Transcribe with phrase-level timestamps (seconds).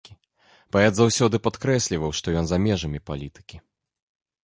[0.75, 3.57] Паэт заўсёды падкрэсліваў, што ён за межамі палітыкі.